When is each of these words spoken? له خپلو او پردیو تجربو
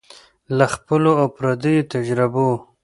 له 0.57 0.65
خپلو 0.73 1.11
او 1.21 1.27
پردیو 1.35 1.87
تجربو 1.93 2.47